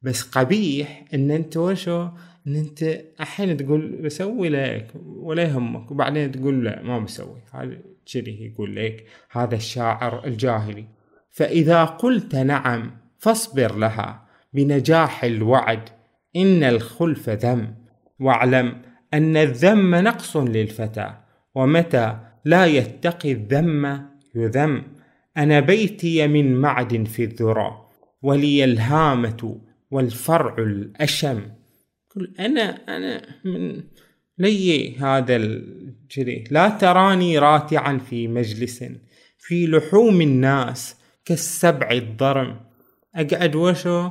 بس 0.03 0.23
قبيح 0.23 1.05
إن 1.15 1.31
أنت 1.31 1.57
وشو؟ 1.57 2.09
إن 2.47 2.57
أنت 2.57 2.83
الحين 3.21 3.57
تقول 3.57 3.97
بسوي 4.03 4.49
لك 4.49 4.93
ولا 5.07 5.43
يهمك 5.43 5.91
وبعدين 5.91 6.33
تقول 6.33 6.65
لا 6.65 6.83
ما 6.83 6.99
بسوي. 6.99 7.43
هذا 7.53 7.79
كذي 8.13 8.45
يقول 8.45 8.77
لك 8.77 9.07
هذا 9.31 9.55
الشاعر 9.55 10.27
الجاهلي. 10.27 10.85
فإذا 11.31 11.85
قلت 11.85 12.35
نعم 12.35 12.91
فاصبر 13.19 13.77
لها 13.77 14.29
بنجاح 14.53 15.25
الوعد. 15.25 15.89
إن 16.37 16.63
الخلف 16.63 17.29
ذم. 17.29 17.75
واعلم 18.21 18.83
أن 19.15 19.37
الذم 19.37 19.95
نقص 19.95 20.37
للفتى 20.37 21.15
ومتى 21.55 22.19
لا 22.45 22.67
يتقي 22.67 23.33
الذم 23.33 24.07
يذم. 24.35 24.83
أنا 25.37 25.61
بيتي 25.61 26.29
من 26.29 26.55
معد 26.57 27.05
في 27.07 27.25
الذرى 27.25 27.87
ولي 28.23 28.65
الهامة 28.65 29.61
والفرع 29.91 30.55
الأشم. 30.59 31.43
قل 32.17 32.35
أنا 32.39 32.97
أنا 32.97 33.23
من 33.45 33.83
لي 34.39 34.97
هذا 34.97 35.37
الجري 35.37 36.45
لا 36.51 36.69
تراني 36.69 37.39
راتعا 37.39 37.99
في 37.99 38.29
مجلس 38.29 38.85
في 39.39 39.67
لحوم 39.67 40.21
الناس 40.21 40.97
كالسبع 41.25 41.91
الضرم. 41.91 42.61
أقعد 43.15 43.57
وشو؟ 43.57 44.11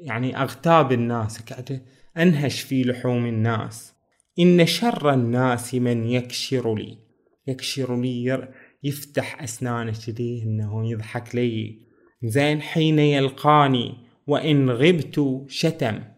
يعني 0.00 0.42
أغتاب 0.42 0.92
الناس 0.92 1.40
أقعد 1.40 1.82
أنهش 2.16 2.60
في 2.60 2.82
لحوم 2.82 3.26
الناس. 3.26 3.92
إن 4.38 4.66
شر 4.66 5.14
الناس 5.14 5.74
من 5.74 6.06
يكشر 6.08 6.74
لي 6.74 6.98
يكشر 7.46 8.00
لي 8.00 8.48
يفتح 8.82 9.42
أسنانه 9.42 9.92
كذي 10.06 10.42
إنه 10.42 10.90
يضحك 10.90 11.34
لي. 11.34 11.78
زين 12.24 12.60
حين 12.62 12.98
يلقاني 12.98 13.94
وإن 14.26 14.70
غبت 14.70 15.44
شتم. 15.48 16.15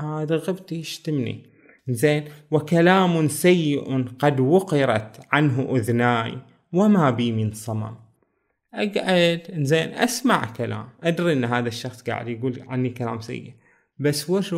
هذا 0.00 0.36
غبت 0.36 0.72
يشتمني 0.72 1.46
زين 1.88 2.24
وكلام 2.50 3.28
سيء 3.28 4.02
قد 4.02 4.40
وقرت 4.40 5.20
عنه 5.32 5.76
أذناي 5.76 6.38
وما 6.72 7.10
بي 7.10 7.32
من 7.32 7.52
صمم 7.52 8.04
أقعد 8.74 9.42
زين 9.62 9.88
أسمع 9.88 10.52
كلام. 10.52 10.88
أدري 11.02 11.32
أن 11.32 11.44
هذا 11.44 11.68
الشخص 11.68 12.02
قاعد 12.02 12.28
يقول 12.28 12.62
عني 12.68 12.90
كلام 12.90 13.20
سيء 13.20 13.54
بس 13.98 14.30
وش 14.30 14.54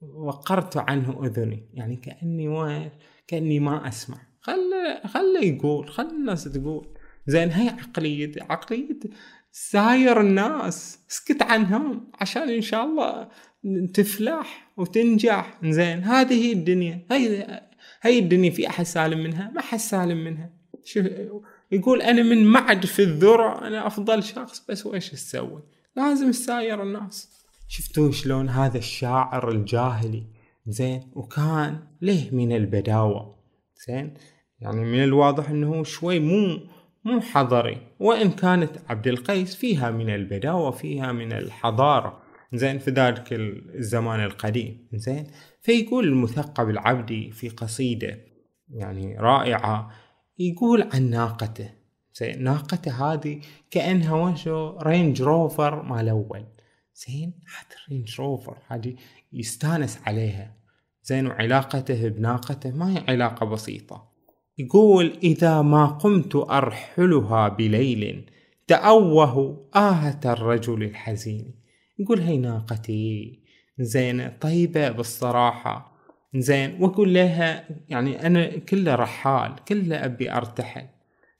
وقرت 0.00 0.76
عنه 0.76 1.26
أذني؟ 1.26 1.70
يعني 1.74 1.96
كأني 1.96 2.48
وين؟ 2.48 2.90
كأني 3.26 3.60
ما 3.60 3.88
أسمع. 3.88 4.18
خله 4.40 5.06
خله 5.06 5.44
يقول 5.44 5.88
خل 5.88 6.06
الناس 6.06 6.44
تقول. 6.44 6.88
زين 7.26 7.50
هي 7.50 7.68
عقلية 7.68 8.32
عقلية 8.40 9.00
ساير 9.52 10.20
الناس. 10.20 10.98
اسكت 11.10 11.42
عنهم 11.42 12.10
عشان 12.20 12.48
إن 12.48 12.60
شاء 12.60 12.84
الله 12.84 13.28
تفلح 13.94 14.72
وتنجح. 14.76 15.58
زين 15.64 16.04
هذه 16.04 16.46
هي 16.46 16.52
الدنيا. 16.52 17.06
هي 17.10 17.60
هي 18.02 18.18
الدنيا. 18.18 18.50
في 18.50 18.68
أحد 18.68 18.84
سالم 18.84 19.18
منها؟ 19.18 19.50
ما 19.54 19.60
حد 19.60 19.78
سالم 19.78 20.24
منها. 20.24 20.50
شوف 20.84 21.06
يقول 21.72 22.02
أنا 22.02 22.22
من 22.22 22.46
معد 22.46 22.86
في 22.86 23.02
الذرة 23.02 23.66
أنا 23.66 23.86
أفضل 23.86 24.22
شخص 24.22 24.66
بس 24.68 24.86
وإيش 24.86 25.10
تسوي؟ 25.10 25.62
لازم 25.96 26.30
تساير 26.30 26.82
الناس. 26.82 27.44
شفتوا 27.68 28.12
شلون 28.12 28.48
هذا 28.48 28.78
الشاعر 28.78 29.48
الجاهلي؟ 29.48 30.22
زين 30.66 31.10
وكان 31.12 31.78
له 32.02 32.28
من 32.32 32.52
البداوة. 32.52 33.36
زين 33.86 34.14
يعني 34.60 34.80
من 34.80 35.04
الواضح 35.04 35.50
إنه 35.50 35.84
شوي 35.84 36.20
مو 36.20 36.60
مو 37.04 37.20
حضري. 37.20 37.78
وإن 38.00 38.30
كانت 38.30 38.70
عبد 38.88 39.06
القيس 39.06 39.54
فيها 39.54 39.90
من 39.90 40.14
البداوة 40.14 40.68
وفيها 40.68 41.12
من 41.12 41.32
الحضارة. 41.32 42.23
زين 42.56 42.78
في 42.78 42.90
ذلك 42.90 43.28
الزمان 43.32 44.20
القديم. 44.20 44.88
زين؟ 44.94 45.26
فيقول 45.60 46.04
المثقب 46.04 46.70
العبدي 46.70 47.30
في 47.30 47.48
قصيدة 47.48 48.18
يعني 48.68 49.16
رائعة 49.18 49.90
يقول 50.38 50.88
عن 50.92 51.10
ناقته. 51.10 51.70
زين؟ 52.14 52.42
ناقته 52.42 53.12
هذه 53.12 53.40
كأنها 53.70 54.14
وشو 54.14 54.78
Range 54.82 55.22
Rover 55.22 55.82
مال 55.82 56.08
أول. 56.08 56.44
زين؟ 56.94 57.32
هذا 57.46 57.76
Range 57.90 58.20
Rover 58.20 58.58
هذه 58.68 58.94
يستانس 59.32 59.98
عليها. 60.06 60.54
زين؟ 61.02 61.26
وعلاقته 61.26 62.08
بناقته 62.08 62.70
ما 62.70 62.92
هي 62.92 63.04
علاقة 63.08 63.46
بسيطة. 63.46 64.14
يقول 64.58 65.18
إذا 65.22 65.62
ما 65.62 65.86
قمت 65.86 66.36
أرحلها 66.36 67.48
بليل 67.48 68.30
تأوه 68.66 69.64
آهة 69.76 70.20
الرجل 70.24 70.82
الحزين. 70.82 71.63
يقول 71.98 72.20
هي 72.20 72.36
ناقتي 72.36 73.38
زين. 73.78 74.28
طيبة 74.40 74.90
بالصراحة. 74.90 75.94
زين. 76.36 76.82
وأقول 76.82 77.14
لها 77.14 77.68
يعني 77.88 78.26
أنا 78.26 78.46
كله 78.58 78.94
رحال 78.94 79.54
كله 79.68 80.04
أبي 80.04 80.32
أرتحل. 80.32 80.86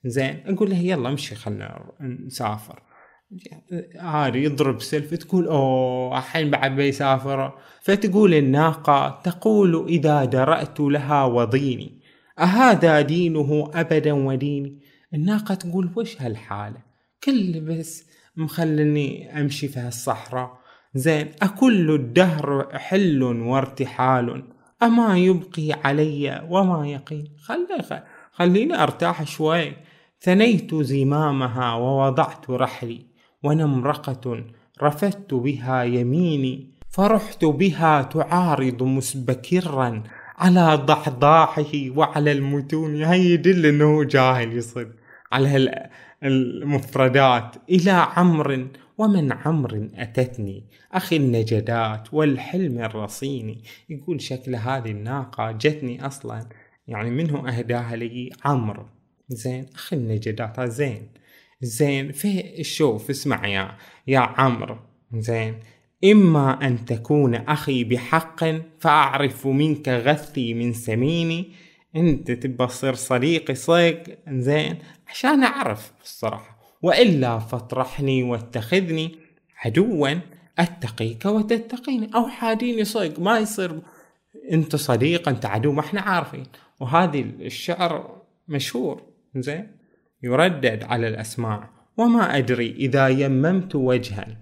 زين. 0.04 0.42
أقول 0.46 0.70
لها 0.70 0.82
يلا 0.82 1.08
امشي 1.08 1.34
خلنا 1.34 1.92
نسافر. 2.00 2.82
عاري 3.96 4.44
يضرب 4.44 4.80
سلف 4.80 5.14
تقول 5.14 5.46
أوه 5.46 6.18
الحين 6.18 6.50
بعد 6.50 6.76
بيسافر 6.76 7.58
فتقول 7.82 8.34
الناقة 8.34 9.20
تقول 9.24 9.86
إذا 9.88 10.24
درأت 10.24 10.80
لها 10.80 11.24
وضيني. 11.24 12.00
أهذا 12.38 13.00
دينه 13.00 13.70
أبدا 13.74 14.12
وديني. 14.12 14.80
الناقة 15.14 15.54
تقول 15.54 15.90
وش 15.96 16.22
هالحالة؟ 16.22 16.82
كل 17.24 17.60
بس 17.60 18.06
مخلني 18.36 19.40
أمشي 19.40 19.68
في 19.68 19.80
هالصحراء. 19.80 20.58
زين 20.94 21.26
أكل 21.42 21.90
الدهر 21.90 22.68
حل 22.72 23.22
وارتحال. 23.22 24.44
أما 24.82 25.18
يبقي 25.18 25.72
علي 25.84 26.46
وما 26.50 26.88
يقين 26.88 27.36
خلي 27.42 28.02
خليني 28.32 28.82
أرتاح 28.82 29.24
شوي. 29.24 29.72
ثنيت 30.20 30.74
زمامها 30.74 31.74
ووضعت 31.74 32.50
رحلي. 32.50 33.06
ونمرقة 33.42 34.44
رفدت 34.82 35.34
بها 35.34 35.82
يميني. 35.82 36.70
فرحت 36.90 37.44
بها 37.44 38.02
تعارض 38.02 38.82
مسبكرا 38.82 40.02
على 40.38 40.74
ضحضاحه 40.74 41.72
وعلى 41.96 42.32
المتون. 42.32 43.02
هاي 43.02 43.20
يدل 43.20 43.66
إنه 43.66 44.04
جاهل 44.04 44.56
يصير. 44.56 44.92
على 45.32 45.88
المفردات 46.24 47.56
إلى 47.70 47.90
عمر 47.90 48.68
ومن 48.98 49.32
عمر 49.32 49.88
أتتني. 49.94 50.64
أخي 50.92 51.16
النجدات 51.16 52.14
والحلم 52.14 52.78
الرصيني. 52.78 53.62
يقول 53.88 54.20
شكل 54.20 54.54
هذه 54.54 54.90
الناقة 54.90 55.52
جتني 55.52 56.06
أصلا. 56.06 56.48
يعني 56.88 57.10
منه 57.10 57.48
أهداها 57.48 57.96
لي 57.96 58.30
عمرو. 58.44 58.86
زين 59.28 59.66
أخي 59.74 59.96
النجدات 59.96 60.60
زين. 60.60 61.08
زين 61.62 62.12
في 62.12 62.64
شوف 62.64 63.10
اسمع 63.10 63.46
يا 63.46 63.76
يا 64.06 64.18
عمرو. 64.18 64.76
زين 65.14 65.54
إما 66.04 66.66
أن 66.66 66.84
تكون 66.84 67.34
أخي 67.34 67.84
بحق 67.84 68.44
فأعرف 68.80 69.46
منك 69.46 69.88
غثي 69.88 70.54
من 70.54 70.72
سميني. 70.72 71.63
أنت 71.96 72.30
تبى 72.30 72.66
تصير 72.66 72.94
صديقي 72.94 73.54
صيق 73.54 74.18
زين 74.28 74.78
عشان 75.08 75.42
أعرف 75.42 75.92
الصراحة. 76.02 76.58
وإلا 76.82 77.38
فاطرحني 77.38 78.22
واتخذني 78.22 79.16
عدوا 79.64 80.14
أتقيك 80.58 81.26
وتتقيني. 81.26 82.10
أو 82.14 82.28
حاديني 82.28 82.84
صيق 82.84 83.20
ما 83.20 83.38
يصير 83.38 83.80
أنت 84.52 84.76
صديق 84.76 85.28
أنت 85.28 85.46
عدو 85.46 85.72
ما 85.72 85.80
إحنا 85.80 86.00
عارفين. 86.00 86.46
وهذه 86.80 87.20
الشعر 87.40 88.22
مشهور. 88.48 89.02
زين 89.36 89.76
يردد 90.22 90.82
على 90.84 91.08
الأسماع 91.08 91.70
وما 91.96 92.38
أدري 92.38 92.70
إذا 92.70 93.08
يممت 93.08 93.74
وجها. 93.74 94.36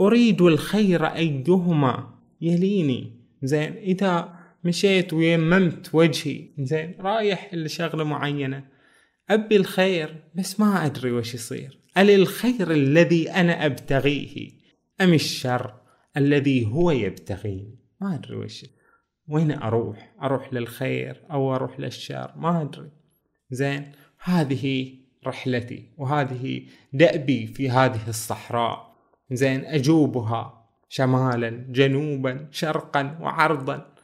أريد 0.00 0.42
الخير 0.42 1.06
أيهما 1.06 2.14
يليني. 2.40 3.20
زين 3.42 3.72
إذا 3.72 4.39
مشيت 4.64 5.12
ويممت 5.12 5.94
وجهي. 5.94 6.48
زين 6.58 6.94
رايح 7.00 7.54
لشغلة 7.54 8.04
معينة. 8.04 8.64
أبي 9.30 9.56
الخير 9.56 10.24
بس 10.34 10.60
ما 10.60 10.86
أدري 10.86 11.12
وش 11.12 11.34
يصير. 11.34 11.80
أل 11.98 12.10
الخير 12.10 12.70
الذي 12.70 13.30
أنا 13.30 13.66
أبتغيه؟ 13.66 14.50
أم 15.00 15.14
الشر 15.14 15.74
الذي 16.16 16.66
هو 16.66 16.90
يبتغيني 16.90 17.78
ما 18.00 18.14
أدري 18.14 18.36
وش. 18.36 18.66
وين 19.28 19.52
أروح؟ 19.52 20.14
أروح 20.22 20.54
للخير 20.54 21.22
أو 21.30 21.54
أروح 21.54 21.80
للشر؟ 21.80 22.32
ما 22.36 22.62
أدري. 22.62 22.90
زين 23.50 23.92
هذه 24.22 24.94
رحلتي 25.26 25.92
وهذه 25.98 26.62
دأبي 26.92 27.46
في 27.46 27.70
هذه 27.70 28.08
الصحراء. 28.08 28.96
زين 29.32 29.64
أجوبها 29.64 30.70
شمالا 30.88 31.50
جنوبا 31.50 32.48
شرقا 32.50 33.18
وعرضا. 33.20 33.94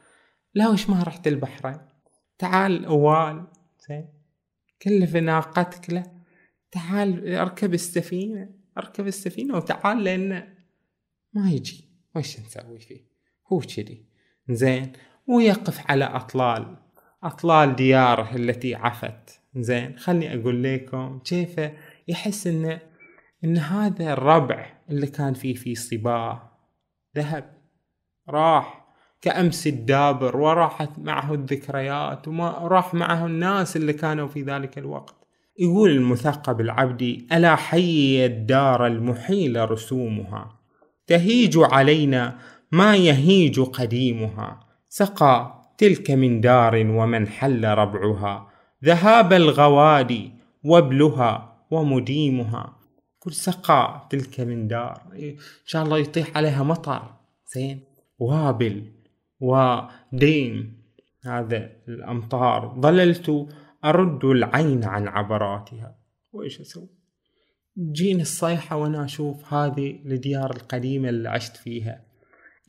لا 0.57 0.69
وش 0.69 0.89
ما 0.89 1.03
رحت 1.03 1.27
البحرين؟ 1.27 1.77
تعال 2.37 2.85
أوال 2.85 3.47
زين. 3.89 4.07
كلف 4.81 5.15
ناقتك 5.15 5.93
له 5.93 6.03
تعال 6.71 7.35
أركب 7.35 7.73
السفينة 7.73 8.49
أركب 8.77 9.07
السفينة 9.07 9.57
وتعال 9.57 10.03
لأن 10.03 10.53
ما 11.33 11.51
يجي. 11.51 11.89
وش 12.15 12.39
نسوي 12.39 12.79
فيه؟ 12.79 13.01
هو 13.53 13.59
كذي. 13.59 14.05
زين. 14.49 14.91
ويقف 15.27 15.91
على 15.91 16.05
أطلال. 16.05 16.77
أطلال 17.23 17.75
دياره 17.75 18.35
التي 18.35 18.75
عفت. 18.75 19.41
زين. 19.55 19.99
خلني 19.99 20.41
أقول 20.41 20.63
لكم 20.63 21.19
كيف 21.19 21.71
يحس 22.07 22.47
إن 22.47 22.79
إن 23.43 23.57
هذا 23.57 24.13
الربع 24.13 24.73
اللي 24.89 25.07
كان 25.07 25.33
فيه 25.33 25.53
في 25.53 25.75
صباه 25.75 26.51
ذهب. 27.15 27.57
راح. 28.29 28.76
كأمس 29.21 29.67
الدابر 29.67 30.37
وراحت 30.37 30.89
معه 30.99 31.33
الذكريات 31.33 32.27
وما 32.27 32.49
راح 32.49 32.93
معه 32.93 33.25
الناس 33.25 33.77
اللي 33.77 33.93
كانوا 33.93 34.27
في 34.27 34.41
ذلك 34.41 34.77
الوقت. 34.77 35.15
يقول 35.59 35.91
المثقب 35.91 36.61
العبدي 36.61 37.27
ألا 37.31 37.55
حي 37.55 38.25
الدار 38.25 38.87
المحيل 38.87 39.71
رسومها؟ 39.71 40.59
تهيج 41.07 41.57
علينا 41.57 42.37
ما 42.71 42.95
يهيج 42.95 43.59
قديمها. 43.59 44.59
سقى 44.89 45.63
تلك 45.77 46.11
من 46.11 46.41
دار 46.41 46.75
ومن 46.75 47.27
حل 47.27 47.65
ربعها. 47.65 48.47
ذهاب 48.85 49.33
الغوادي 49.33 50.31
وابلها 50.63 51.57
ومديمها. 51.71 52.77
كل 53.19 53.33
سقى 53.33 54.07
تلك 54.09 54.39
من 54.39 54.67
دار. 54.67 55.01
إن 55.13 55.35
شاء 55.65 55.83
الله 55.83 55.97
يطيح 55.97 56.37
عليها 56.37 56.63
مطر. 56.63 57.01
زين. 57.53 57.83
وابل. 58.19 58.96
وديم 59.39 60.77
هذا 61.25 61.69
الأمطار. 61.87 62.75
ظللت 62.79 63.47
أرد 63.85 64.25
العين 64.25 64.83
عن 64.83 65.07
عبراتها. 65.07 65.95
وإيش 66.33 66.61
أسوي؟ 66.61 66.89
جيني 67.91 68.21
الصيحة 68.21 68.77
وأنا 68.77 69.05
أشوف 69.05 69.53
هذه 69.53 69.99
الديار 70.05 70.51
القديمة 70.51 71.09
اللي 71.09 71.29
عشت 71.29 71.57
فيها. 71.57 72.03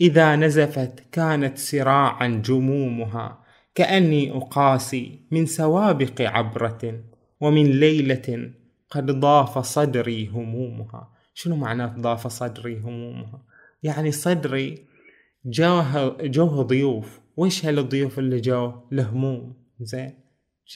إذا 0.01 0.37
نزفت 0.37 1.05
كانت 1.13 1.59
سراعا 1.59 2.43
جمومها 2.45 3.45
كأني 3.75 4.37
أقاسي 4.37 5.21
من 5.31 5.47
سوابق 5.47 6.21
عبرة 6.21 7.05
ومن 7.41 7.67
ليلة 7.67 8.53
قد 8.91 9.11
ضاف 9.11 9.59
صدري 9.59 10.29
همومها. 10.29 11.13
شنو 11.35 11.57
معناه 11.57 11.95
ضاف 11.99 12.27
صدري 12.27 12.79
همومها؟ 12.79 13.43
يعني 13.83 14.13
صدري 14.13 14.88
جاه 15.45 16.17
جوه 16.21 16.63
ضيوف. 16.63 17.21
وش 17.37 17.67
هالضيوف 17.67 18.19
اللي 18.19 18.41
جو 18.41 18.73
لهموم. 18.91 19.55
زين. 19.81 20.15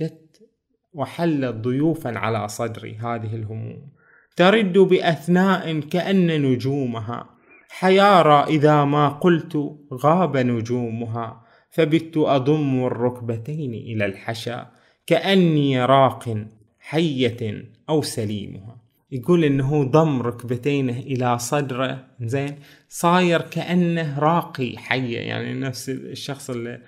جت 0.00 0.48
وحلت 0.92 1.54
ضيوفا 1.54 2.18
على 2.18 2.48
صدري 2.48 2.94
هذه 2.94 3.34
الهموم. 3.34 3.88
ترد 4.36 4.78
بأثناء 4.78 5.80
كأن 5.80 6.42
نجومها. 6.42 7.30
حيارى 7.68 8.44
إذا 8.54 8.84
ما 8.84 9.08
قلت 9.08 9.76
غاب 9.92 10.36
نجومها. 10.36 11.44
فبت 11.70 12.16
أضم 12.16 12.84
الركبتين 12.86 13.74
إلى 13.74 14.04
الحشا. 14.04 14.70
كأني 15.06 15.84
راق 15.84 16.46
حية 16.80 17.64
أو 17.88 18.02
سليمها. 18.02 18.81
يقول 19.12 19.44
انه 19.44 19.84
ضم 19.84 20.22
ركبتينه 20.22 20.98
إلى 20.98 21.38
صدره 21.38 22.06
زين؟ 22.20 22.54
صاير 22.88 23.40
كأنه 23.40 24.18
راقي 24.18 24.76
حية 24.76 25.18
يعني 25.18 25.54
نفس 25.54 25.90
الشخص 25.90 26.50
اللي, 26.50 26.80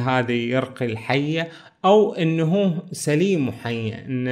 هذا 0.00 0.32
يرقي 0.32 0.86
الحية 0.86 1.48
أو 1.84 2.14
إنه 2.14 2.82
سليم 2.92 3.48
وحية 3.48 3.94
ان 3.94 4.28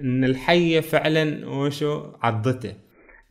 إن 0.00 0.24
الحية 0.24 0.80
فعلا 0.80 1.48
وشو؟ 1.48 2.12
عضته. 2.22 2.74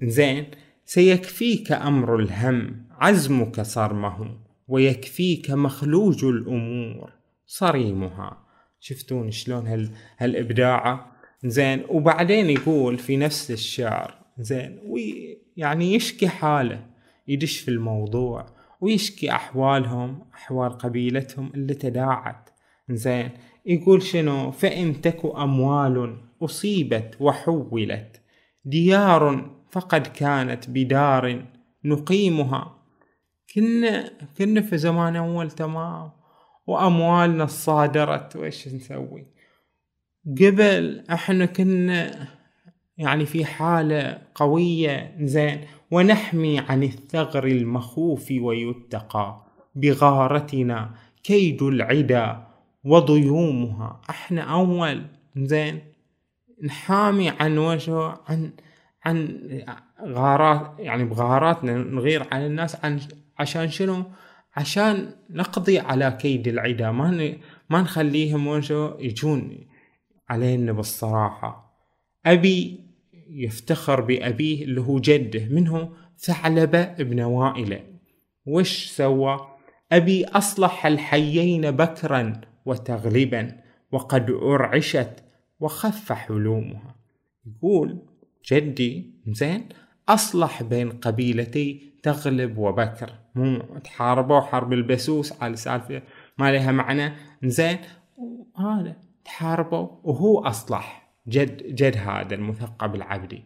زين؟ 0.04 0.46
سيكفيك 0.86 1.72
أمر 1.72 2.20
الهم 2.20 2.86
عزمك 2.92 3.62
صرمه 3.62 4.38
ويكفيك 4.68 5.52
مخلوج 5.52 6.26
الأمور 6.26 7.12
صريمها. 7.46 8.38
شفتون 8.80 9.32
شلون 9.32 9.68
هال 9.68 9.90
هالابداعه 10.18 11.17
زين 11.46 11.84
وبعدين 11.90 12.50
يقول 12.50 12.98
في 12.98 13.18
نفس 13.18 13.52
الشعر 13.52 14.14
زين 14.40 14.80
ويعني 14.86 15.94
يشكي 15.94 16.28
حاله 16.28 16.86
يدش 17.28 17.60
في 17.60 17.72
الموضوع 17.72 18.46
ويشكي 18.82 19.32
أحوالهم 19.32 20.26
أحوال 20.34 20.78
قبيلتهم 20.78 21.52
اللي 21.56 21.74
تداعت 21.74 22.50
زين. 22.90 23.30
يقول 23.66 24.02
شنو؟ 24.02 24.52
فإن 24.52 25.02
تك 25.02 25.26
أموال 25.26 26.18
أصيبت 26.42 27.18
وحولت 27.20 28.22
ديار 28.66 29.52
فقد 29.72 30.08
كانت 30.08 30.70
بدار 30.70 31.46
نقيمها. 31.86 32.78
كنا 33.56 34.12
كنا 34.38 34.62
في 34.62 34.78
زمان 34.78 35.16
أول 35.16 35.52
تمام 35.52 36.12
وأموالنا 36.68 37.46
صادرت 37.46 38.36
وإيش 38.36 38.68
نسوي؟ 38.68 39.28
قبل 40.28 41.04
إحنا 41.12 41.46
كنا 41.46 42.28
يعني 42.98 43.26
في 43.26 43.46
حالة 43.46 44.22
قوية 44.36 45.16
زين. 45.22 45.62
ونحمي 45.92 46.60
عن 46.60 46.84
الثغر 46.84 47.48
المخوف 47.48 48.32
ويتقى 48.32 49.46
بغارتنا 49.76 50.92
كيد 51.24 51.64
العدا 51.64 52.48
وضيومها. 52.84 54.02
إحنا 54.10 54.42
أول 54.42 55.06
زين. 55.36 55.80
نحامي 56.64 57.30
عن 57.30 57.58
وجه 57.58 58.18
عن 58.28 58.52
عن 59.06 59.48
غارات 60.02 60.72
يعني 60.80 61.04
بغاراتنا 61.04 61.78
نغير 61.78 62.28
على 62.32 62.48
الناس 62.48 62.86
عن 62.86 63.00
عشان 63.40 63.70
شنو؟ 63.70 64.04
عشان 64.56 65.10
نقضي 65.30 65.80
على 65.80 66.18
كيد 66.22 66.48
العدا. 66.48 66.92
ما 66.92 67.36
ما 67.70 67.82
نخليهم 67.82 68.48
وجه 68.48 68.94
يجون. 69.00 69.68
علينا 70.30 70.72
بالصراحة 70.72 71.68
أبي 72.26 72.88
يفتخر 73.30 74.02
بأبيه 74.02 74.64
اللي 74.64 74.82
هو 74.82 75.00
جده 75.00 75.46
منه 75.46 75.90
ثعلبة 76.18 76.80
ابن 76.82 77.22
وائلة 77.22 77.84
وش 78.46 78.86
سوى؟ 78.86 79.58
أبي 79.92 80.26
أصلح 80.26 80.86
الحيين 80.86 81.72
بكرا 81.72 82.42
وتغلبا 82.66 83.58
وقد 83.92 84.30
أرعشت 84.30 85.24
وخف 85.60 86.12
حلومها. 86.12 86.96
يقول 87.46 88.00
جدي 88.52 89.14
زين 89.28 89.70
أصلح 90.10 90.64
بين 90.64 90.90
قبيلتي 90.92 91.94
تغلب 92.04 92.58
وبكر. 92.58 93.14
مو 93.36 93.60
تحاربوا 93.84 94.40
حرب 94.40 94.74
البسوس 94.74 95.42
على 95.42 95.56
سالفة 95.56 96.02
ما 96.38 96.52
لها 96.52 96.72
معنى. 96.72 97.14
زين 97.44 97.78
هذا 98.58 98.96
تحاربوا 99.28 99.88
وهو 100.04 100.40
أصلح 100.40 101.12
جد 101.28 101.76
جد 101.76 101.98
هذا 101.98 102.36
المثقب 102.36 102.96
العبدي. 102.96 103.44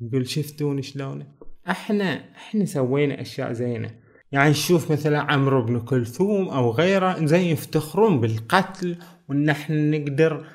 يقول 0.00 0.28
شفتون 0.28 0.82
شلون 0.82 1.24
أحنا 1.70 2.24
أحنا 2.36 2.64
سوينا 2.64 3.20
أشياء 3.20 3.52
زينة. 3.52 3.90
يعني 4.32 4.50
نشوف 4.50 4.92
مثلا 4.92 5.20
عمرو 5.20 5.62
بن 5.62 5.80
كلثوم 5.80 6.48
أو 6.48 6.70
غيره 6.70 7.26
زين 7.26 7.46
يفتخرون 7.46 8.20
بالقتل 8.20 8.96
وان 9.28 9.48
إحنا 9.48 9.98
نقدر 9.98 10.46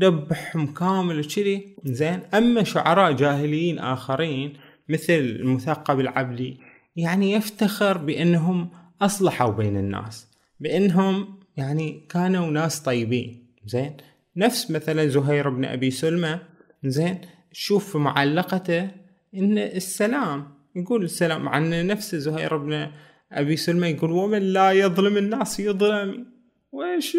نذبحهم 0.00 0.66
كامل 0.66 1.20
وكذي. 1.20 1.76
زين 1.84 2.20
أما 2.34 2.64
شعراء 2.64 3.12
جاهليين 3.12 3.78
آخرين 3.78 4.52
مثل 4.88 5.12
المثقب 5.12 6.00
العبدي 6.00 6.60
يعني 6.96 7.32
يفتخر 7.32 7.98
بأنهم 7.98 8.68
أصلحوا 9.02 9.52
بين 9.52 9.76
الناس 9.76 10.28
بأنهم 10.60 11.38
يعني 11.56 12.06
كانوا 12.08 12.50
ناس 12.50 12.80
طيبين. 12.80 13.43
زين. 13.66 13.96
نفس 14.36 14.70
مثلا 14.70 15.06
زهير 15.06 15.48
بن 15.48 15.64
أبي 15.64 15.90
سلمى 15.90 16.40
زين. 16.84 17.20
شوف 17.52 17.92
في 17.92 17.98
معلقته 17.98 18.90
إن 19.34 19.58
السلام 19.58 20.54
يقول 20.76 21.04
السلام 21.04 21.44
مع 21.44 21.58
ان 21.58 21.86
نفس 21.86 22.14
زهير 22.14 22.56
بن 22.56 22.90
أبي 23.32 23.56
سلمى 23.56 23.88
يقول 23.88 24.10
ومن 24.10 24.38
لا 24.38 24.72
يظلم 24.72 25.16
الناس 25.16 25.60
يظلم. 25.60 26.26
ويش 26.72 27.16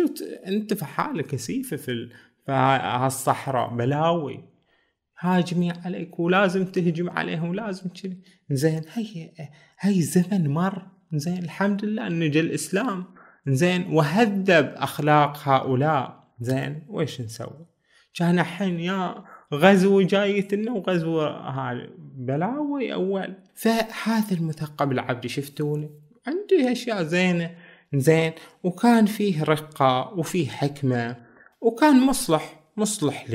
أنت 0.48 0.74
في 0.74 0.86
حالك 0.86 1.28
كثيفة 1.28 1.78
في 1.78 2.10
هالصحراء 2.50 3.76
بلاوي. 3.76 4.44
هاجمي 5.20 5.72
عليك 5.72 6.20
ولازم 6.20 6.66
تهجم 6.66 7.10
عليهم 7.10 7.50
ولازم 7.50 7.90
كذي. 7.90 8.18
زين. 8.52 8.82
هي 8.94 9.32
هي 9.80 10.02
زمن 10.02 10.48
مر. 10.48 10.82
زين. 11.14 11.44
الحمد 11.44 11.86
لله 11.86 12.08
إنه 12.08 12.28
جا 12.28 12.40
الإسلام. 12.40 13.06
زين. 13.48 13.94
وهذب 13.94 14.74
أخلاق 14.76 15.38
هؤلاء. 15.44 16.25
زين 16.40 16.82
ويش 16.90 17.22
نسوي؟ 17.22 17.66
كان 18.16 18.40
الحين 18.40 18.80
يا 18.80 19.24
غزو 19.54 20.02
جايتنا 20.02 20.72
وغزو 20.72 21.22
هذا. 21.22 21.88
بلاوي 21.98 22.94
أول. 22.94 23.34
فهذا 23.56 24.32
المثقب 24.32 24.92
العبدي 24.92 25.30
شفتوني؟ 25.30 25.90
عندي 26.28 26.72
أشياء 26.72 27.04
زينة. 27.04 27.56
زين. 27.94 28.32
وكان 28.64 29.06
فيه 29.06 29.44
رقة 29.44 30.14
وفيه 30.14 30.48
حكمة 30.48 31.16
وكان 31.62 32.06
مصلح 32.06 32.60
مصلح 32.78 33.26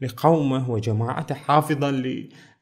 لقومه 0.00 0.70
وجماعته 0.70 1.34
حافظا 1.34 2.02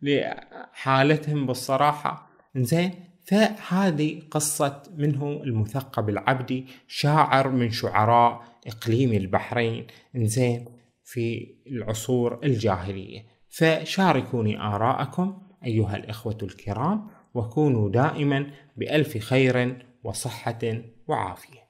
لحالتهم 0.03 1.47
بالصراحة. 1.47 2.31
زين. 2.57 2.95
فهذه 3.25 4.23
قصة 4.31 4.83
منه 4.97 5.41
المثقب 5.45 6.09
العبدي 6.09 6.67
شاعر 6.89 7.49
من 7.49 7.71
شعراء 7.71 8.45
إقليم 8.67 9.13
البحرين. 9.13 9.87
زين 10.17 10.65
في 11.05 11.55
العصور 11.67 12.41
الجاهلية. 12.45 13.27
فشاركوني 13.49 14.61
آراءكم 14.61 15.43
أيها 15.65 15.97
الإخوة 15.97 16.39
الكرام 16.43 17.07
وكونوا 17.35 17.91
دائما 17.91 18.51
بألف 18.77 19.19
خير 19.19 19.87
وصحة 20.05 20.83
وعافية. 21.09 21.64